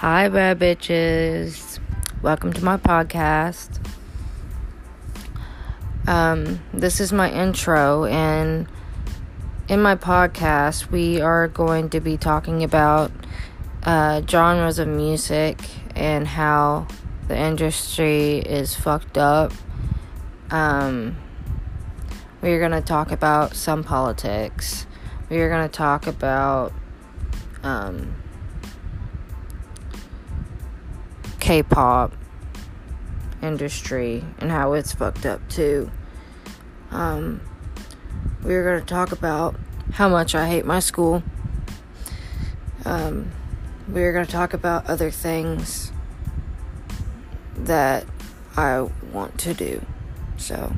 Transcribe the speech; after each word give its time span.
Hi, 0.00 0.28
bad 0.28 0.60
bitches. 0.60 1.80
Welcome 2.22 2.52
to 2.52 2.64
my 2.64 2.76
podcast. 2.76 3.84
Um, 6.06 6.60
this 6.72 7.00
is 7.00 7.12
my 7.12 7.28
intro, 7.32 8.04
and 8.04 8.68
in 9.68 9.82
my 9.82 9.96
podcast, 9.96 10.92
we 10.92 11.20
are 11.20 11.48
going 11.48 11.90
to 11.90 11.98
be 11.98 12.16
talking 12.16 12.62
about 12.62 13.10
uh, 13.82 14.22
genres 14.24 14.78
of 14.78 14.86
music 14.86 15.58
and 15.96 16.28
how 16.28 16.86
the 17.26 17.36
industry 17.36 18.38
is 18.38 18.76
fucked 18.76 19.18
up. 19.18 19.52
Um, 20.52 21.16
we 22.40 22.52
are 22.52 22.60
going 22.60 22.70
to 22.70 22.80
talk 22.80 23.10
about 23.10 23.56
some 23.56 23.82
politics. 23.82 24.86
We 25.28 25.40
are 25.40 25.48
going 25.48 25.68
to 25.68 25.76
talk 25.76 26.06
about 26.06 26.72
um, 27.64 28.14
K-pop 31.48 32.12
industry 33.40 34.22
and 34.38 34.50
how 34.50 34.74
it's 34.74 34.92
fucked 34.92 35.24
up 35.24 35.40
too. 35.48 35.90
Um, 36.90 37.40
we 38.44 38.54
are 38.54 38.62
going 38.62 38.80
to 38.80 38.86
talk 38.86 39.12
about 39.12 39.56
how 39.92 40.10
much 40.10 40.34
I 40.34 40.46
hate 40.46 40.66
my 40.66 40.78
school. 40.78 41.22
Um, 42.84 43.30
we 43.90 44.02
are 44.02 44.12
going 44.12 44.26
to 44.26 44.30
talk 44.30 44.52
about 44.52 44.90
other 44.90 45.10
things 45.10 45.90
that 47.56 48.04
I 48.54 48.82
want 49.10 49.38
to 49.38 49.54
do. 49.54 49.80
So. 50.36 50.74